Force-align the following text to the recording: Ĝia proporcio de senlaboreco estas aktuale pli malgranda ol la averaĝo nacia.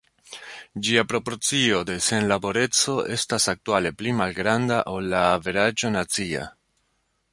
Ĝia 0.85 1.01
proporcio 1.09 1.81
de 1.89 1.97
senlaboreco 2.05 2.95
estas 3.17 3.47
aktuale 3.53 3.93
pli 4.01 4.15
malgranda 4.23 4.81
ol 4.97 5.11
la 5.13 5.21
averaĝo 5.37 5.93
nacia. 5.99 6.49